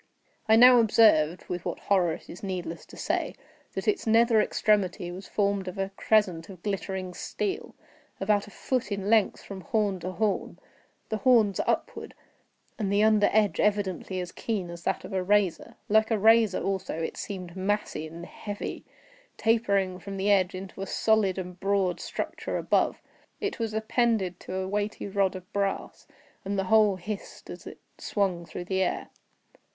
I 0.49 0.55
now 0.55 0.79
observed—with 0.79 1.63
what 1.63 1.77
horror 1.81 2.13
it 2.13 2.27
is 2.27 2.41
needless 2.41 2.87
to 2.87 2.97
say—that 2.97 3.87
its 3.87 4.07
nether 4.07 4.41
extremity 4.41 5.11
was 5.11 5.27
formed 5.27 5.67
of 5.67 5.77
a 5.77 5.91
crescent 5.95 6.49
of 6.49 6.63
glittering 6.63 7.13
steel, 7.13 7.75
about 8.19 8.47
a 8.47 8.49
foot 8.49 8.91
in 8.91 9.11
length 9.11 9.43
from 9.43 9.61
horn 9.61 9.99
to 9.99 10.13
horn; 10.13 10.57
the 11.09 11.17
horns 11.17 11.59
upward, 11.67 12.15
and 12.79 12.91
the 12.91 13.03
under 13.03 13.29
edge 13.31 13.59
evidently 13.59 14.19
as 14.19 14.31
keen 14.31 14.71
as 14.71 14.81
that 14.85 15.05
of 15.05 15.13
a 15.13 15.21
razor. 15.21 15.75
Like 15.87 16.09
a 16.09 16.17
razor 16.17 16.63
also, 16.63 16.97
it 16.99 17.15
seemed 17.15 17.55
massy 17.55 18.07
and 18.07 18.25
heavy, 18.25 18.83
tapering 19.37 19.99
from 19.99 20.17
the 20.17 20.31
edge 20.31 20.55
into 20.55 20.81
a 20.81 20.87
solid 20.87 21.37
and 21.37 21.59
broad 21.59 21.99
structure 21.99 22.57
above. 22.57 22.99
It 23.39 23.59
was 23.59 23.71
appended 23.71 24.39
to 24.39 24.55
a 24.55 24.67
weighty 24.67 25.05
rod 25.07 25.35
of 25.35 25.53
brass, 25.53 26.07
and 26.43 26.57
the 26.57 26.63
whole 26.73 26.95
hissed 26.95 27.51
as 27.51 27.67
it 27.67 27.77
swung 27.99 28.47
through 28.47 28.65
the 28.65 28.81
air. 28.81 29.09